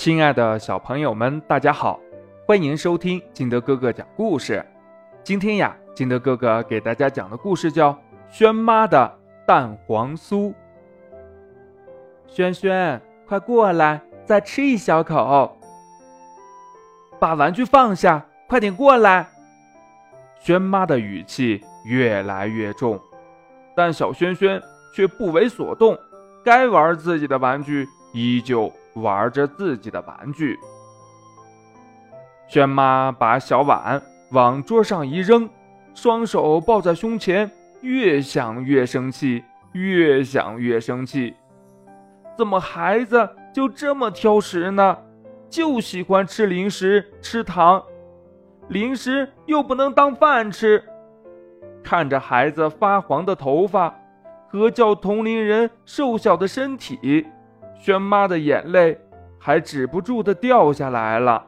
[0.00, 2.00] 亲爱的小朋友们，大家好，
[2.46, 4.64] 欢迎收听金德哥哥讲故事。
[5.22, 7.92] 今天呀，金德哥哥给大家讲的故事叫
[8.30, 10.48] 《轩妈的蛋黄酥》。
[12.26, 15.54] 轩轩，快过来，再吃一小口。
[17.18, 19.28] 把玩具放下，快点过来。
[20.40, 22.98] 轩妈的语气越来越重，
[23.76, 24.58] 但小轩轩
[24.96, 25.94] 却不为所动，
[26.42, 28.72] 该玩自己的玩具依旧。
[28.94, 30.58] 玩着自己的玩具，
[32.48, 35.48] 轩妈把小碗往桌上一扔，
[35.94, 37.50] 双手抱在胸前，
[37.80, 41.34] 越想越生气，越想越生气。
[42.36, 44.96] 怎么孩子就这么挑食呢？
[45.48, 47.82] 就喜欢吃零食、吃糖，
[48.68, 50.82] 零食又不能当饭吃。
[51.82, 53.94] 看着孩子发黄的头发
[54.48, 57.26] 和叫同龄人瘦小的身体。
[57.80, 59.00] 轩妈的眼泪
[59.38, 61.46] 还止不住的掉下来了。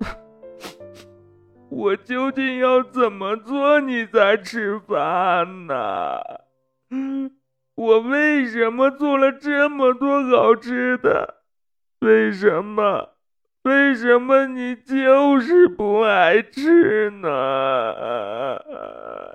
[1.70, 6.20] 我究竟要怎么做你才吃饭呢？
[7.76, 11.42] 我为什么做了这么多好吃的？
[12.00, 13.10] 为什么？
[13.68, 18.58] 为什么你就是不爱吃呢？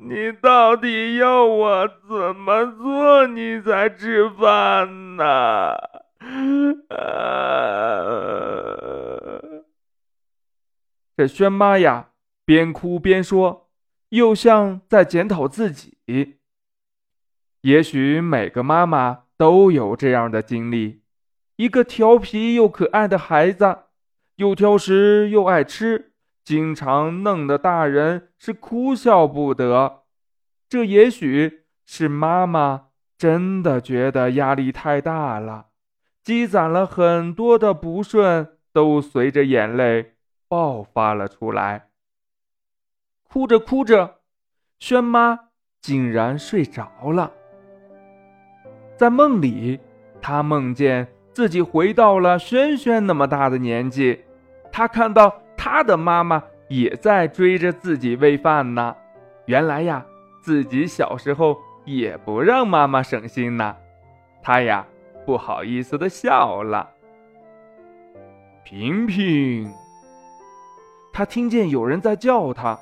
[0.00, 5.76] 你到底要我怎么做你才吃饭呢？
[11.14, 12.08] 这轩妈呀，
[12.46, 13.68] 边哭边说，
[14.08, 15.98] 又像在检讨自己。
[17.60, 21.02] 也许每个妈妈都有这样的经历：
[21.56, 23.80] 一个调皮又可爱的孩子。
[24.36, 26.12] 又挑食又爱吃，
[26.44, 30.02] 经常弄得大人是哭笑不得。
[30.68, 35.66] 这也许是妈妈真的觉得压力太大了，
[36.22, 40.14] 积攒了很多的不顺，都随着眼泪
[40.48, 41.90] 爆发了出来。
[43.28, 44.16] 哭着哭着，
[44.80, 45.38] 轩妈
[45.80, 47.32] 竟然睡着了。
[48.96, 49.78] 在梦里，
[50.20, 51.08] 她梦见。
[51.32, 54.23] 自己回到了轩轩那么大的年纪，
[54.76, 58.96] 他看到他的妈妈也在追着自己喂饭呢。
[59.46, 60.04] 原来呀，
[60.42, 63.76] 自己小时候也不让妈妈省心呢。
[64.42, 64.84] 他呀，
[65.24, 66.90] 不好意思的笑了。
[68.64, 69.72] 平平，
[71.12, 72.76] 他听见有人在叫他，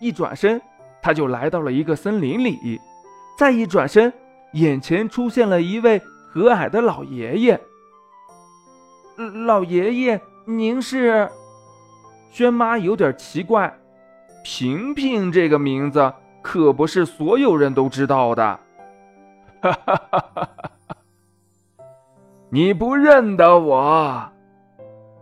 [0.00, 0.60] 一转身，
[1.00, 2.80] 他就来到了一个森林里。
[3.36, 4.12] 再一转身，
[4.54, 7.60] 眼前出现了一位和蔼的老爷爷。
[9.46, 10.20] 老爷爷，
[10.50, 11.28] 您是？
[12.30, 13.70] 轩妈有点奇怪，
[14.42, 16.10] 平平这个名字
[16.40, 18.42] 可不是所有人都知道的。
[19.60, 20.60] 哈哈哈哈哈！
[22.48, 24.26] 你不认得我，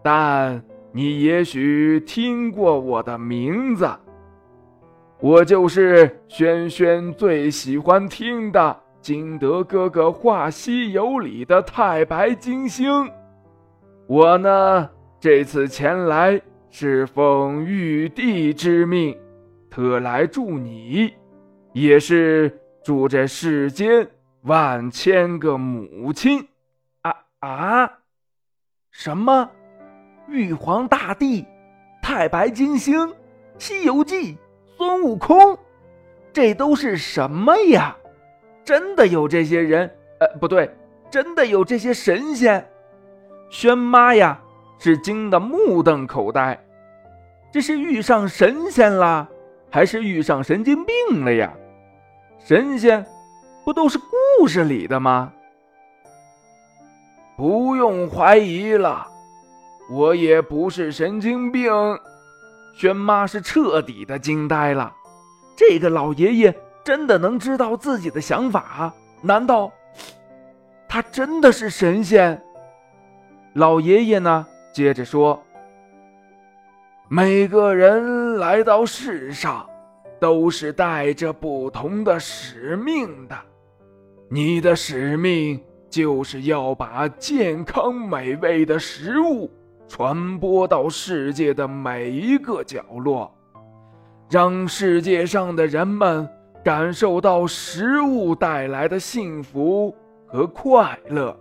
[0.00, 3.88] 但你也许听过我的名字。
[5.18, 13.10] 我就是轩轩最喜欢听的金德哥哥画西游里的太白金星。
[14.06, 14.88] 我呢，
[15.26, 19.18] 这次前来是奉玉帝之命，
[19.68, 21.12] 特来助你，
[21.72, 24.08] 也是助这世间
[24.42, 26.46] 万千个母亲。
[27.02, 27.92] 啊啊！
[28.92, 29.50] 什么？
[30.28, 31.44] 玉皇大帝、
[32.00, 33.12] 太白金星、
[33.58, 34.38] 西游记、
[34.76, 35.58] 孙悟空，
[36.32, 37.96] 这都是什么呀？
[38.62, 39.90] 真的有这些人？
[40.20, 40.70] 呃，不对，
[41.10, 42.64] 真的有这些神仙？
[43.50, 44.40] 轩妈呀，
[44.78, 46.58] 是惊得目瞪口呆，
[47.52, 49.28] 这是遇上神仙了，
[49.70, 51.52] 还是遇上神经病了呀？
[52.38, 53.04] 神仙
[53.64, 53.98] 不都是
[54.38, 55.32] 故事里的吗？
[57.36, 59.06] 不用怀疑了，
[59.90, 61.72] 我也不是神经病。
[62.74, 64.92] 轩妈是彻底的惊呆了，
[65.56, 66.54] 这个老爷爷
[66.84, 68.92] 真的能知道自己的想法？
[69.22, 69.72] 难道
[70.86, 72.40] 他真的是神仙？
[73.54, 74.46] 老爷爷呢？
[74.76, 75.42] 接着说
[77.08, 79.66] ：“每个人来到世上，
[80.20, 83.34] 都是带着不同的使命的。
[84.28, 85.58] 你的使命
[85.88, 89.50] 就是要把健康美味的食物
[89.88, 93.34] 传播到世界的每一个角落，
[94.28, 96.28] 让世界上的人们
[96.62, 99.96] 感受到食物带来的幸福
[100.26, 101.34] 和快乐。”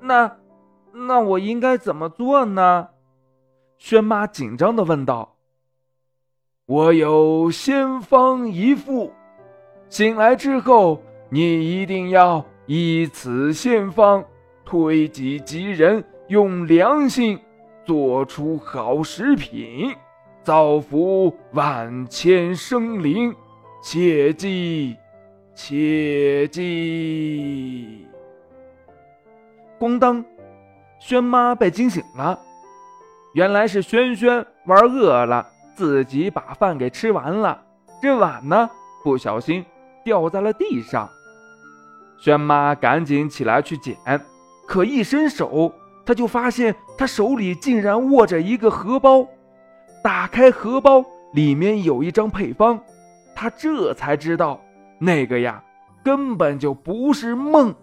[0.00, 0.30] 那，
[1.06, 2.88] 那我应该怎么做呢？
[3.78, 5.36] 轩妈紧张的问道。
[6.66, 9.12] 我有仙方一副，
[9.88, 11.00] 醒来之后，
[11.30, 14.24] 你一定要依此仙方，
[14.64, 17.38] 推己及人，用良心
[17.84, 19.94] 做出好食品，
[20.42, 23.34] 造福万千生灵，
[23.82, 24.96] 切记，
[25.54, 28.06] 切记！
[29.78, 30.22] 咣当，
[30.98, 32.38] 轩妈被惊醒了，
[33.32, 37.60] 原来是轩轩玩饿了，自己把饭给吃完了，
[38.02, 38.68] 这碗呢，
[39.02, 39.64] 不小心
[40.04, 41.08] 掉在了地上。
[42.18, 43.96] 轩妈赶紧起来去捡。
[44.66, 45.72] 可一伸手，
[46.04, 49.26] 他就发现他手里竟然握着一个荷包。
[50.02, 52.78] 打开荷包，里面有一张配方，
[53.34, 54.60] 他这才知道，
[54.98, 55.62] 那个呀
[56.02, 57.74] 根本就不是梦。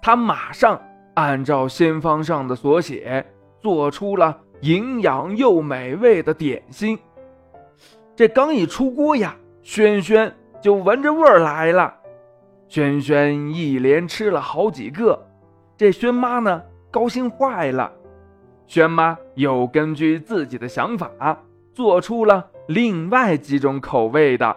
[0.00, 0.80] 他马上
[1.14, 3.24] 按照先方上的所写，
[3.60, 6.98] 做出了营养又美味的点心。
[8.16, 11.94] 这刚一出锅呀，轩轩就闻着味儿来了。
[12.68, 15.26] 轩轩一连吃了好几个。
[15.76, 17.92] 这轩妈呢，高兴坏了。
[18.66, 21.10] 轩妈又根据自己的想法，
[21.72, 24.56] 做出了另外几种口味的。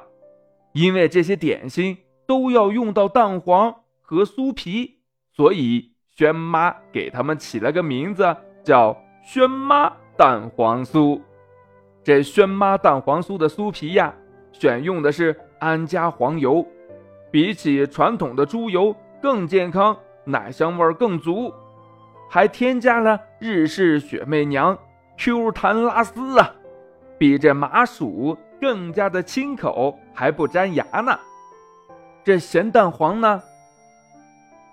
[0.74, 5.00] 因为这些点心都要用到蛋黄和酥皮，
[5.34, 9.88] 所以轩妈给他们起了个名字，叫“轩妈
[10.18, 11.22] 蛋黄酥”。
[12.04, 14.12] 这轩妈蛋黄酥的酥皮呀，
[14.52, 16.66] 选用的是安佳黄油，
[17.30, 19.96] 比起传统的猪油更健康。
[20.26, 21.54] 奶香味更足，
[22.28, 24.76] 还添加了日式雪媚娘
[25.20, 26.52] Q 弹拉丝啊，
[27.20, 31.18] 比这麻薯更加的清口，还不粘牙呢。
[32.26, 33.42] 这咸蛋黄呢，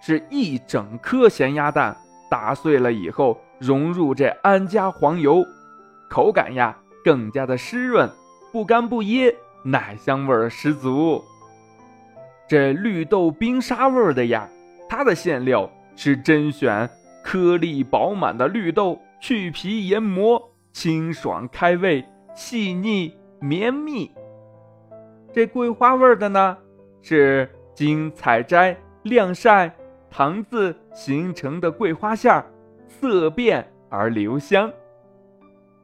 [0.07, 1.97] 是一整颗咸鸭蛋
[2.31, 5.43] 打碎了以后融入这安佳黄油，
[6.11, 8.07] 口感呀更加的湿润，
[8.53, 11.25] 不干不噎，奶香味儿十足。
[12.47, 14.47] 这绿豆冰沙味儿的呀。
[14.87, 16.89] 它的馅料是甄选
[17.23, 22.05] 颗粒饱满的绿豆，去皮研磨，清爽开胃，
[22.37, 24.11] 细腻绵密。
[25.33, 26.59] 这桂花味儿的呢，
[27.01, 29.75] 是经采摘晾晒
[30.17, 32.47] 糖渍形成的桂花馅儿，
[32.87, 34.71] 色变而留香。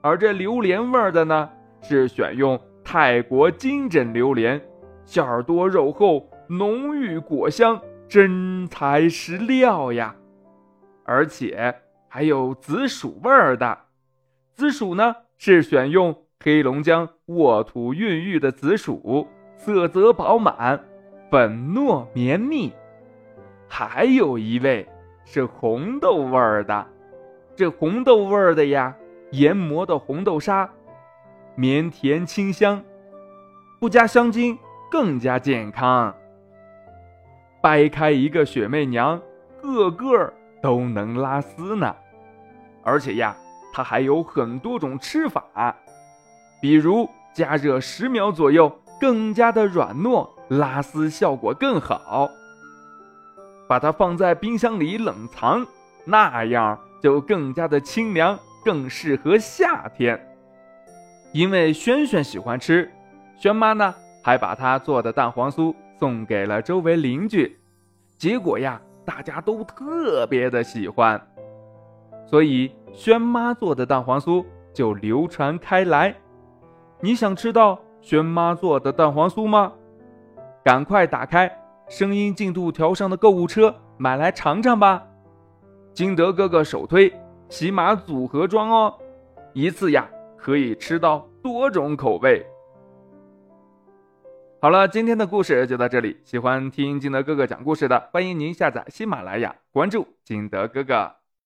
[0.00, 1.50] 而这榴莲味的呢，
[1.82, 4.62] 是选用泰国金枕榴莲，
[5.04, 7.80] 馅儿多肉厚，浓郁果香。
[8.08, 10.14] 真材实料呀，
[11.04, 11.74] 而且
[12.08, 13.76] 还有紫薯味儿的。
[14.54, 19.26] 紫薯呢是选用黑龙江沃土孕育的紫薯，
[19.56, 20.80] 色泽饱满，
[21.32, 22.72] 粉糯绵密。
[23.72, 24.84] 还有一位
[25.24, 26.84] 是红豆味儿的，
[27.54, 28.92] 这红豆味儿的呀，
[29.30, 30.68] 研磨的红豆沙，
[31.54, 32.82] 绵甜清香，
[33.78, 34.58] 不加香精
[34.90, 36.12] 更加健康。
[37.62, 39.22] 掰开一个雪媚娘，
[39.62, 41.94] 个个都能拉丝呢。
[42.82, 43.36] 而且呀，
[43.72, 45.44] 它还有很多种吃法，
[46.60, 52.28] 比如加热十秒左右，更加的软糯，拉丝效果更好。
[53.70, 55.64] 把它放在冰箱里冷藏，
[56.04, 60.20] 那样就更加的清凉，更适合夏天。
[61.32, 62.90] 因为轩轩喜欢吃，
[63.36, 63.94] 轩妈呢
[64.24, 65.72] 还把她做的蛋黄酥。
[66.00, 67.58] 送给了周围邻居，
[68.16, 71.20] 结果呀，大家都特别的喜欢，
[72.26, 74.42] 所以轩妈做的蛋黄酥
[74.72, 76.12] 就流传开来。
[77.00, 79.72] 你想吃到轩妈做的蛋黄酥吗？
[80.64, 81.54] 赶快打开
[81.90, 85.04] 声音进度条上的购物车，买来尝尝吧。
[85.92, 87.12] 金德哥哥首推
[87.48, 88.96] 喜马组合装哦，
[89.54, 92.46] 一次呀可以吃到多种口味。
[94.60, 96.16] 好了，今天的故事就到这里。
[96.22, 101.19] 喜欢听金德哥哥讲故事的，欢迎您下载喜马拉雅，关注金德哥哥。